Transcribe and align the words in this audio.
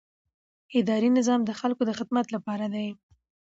اداري 0.79 1.09
نظام 1.17 1.41
د 1.45 1.51
خلکو 1.59 1.81
د 1.85 1.91
خدمت 1.99 2.25
لپاره 2.35 2.65
دی. 2.73 2.87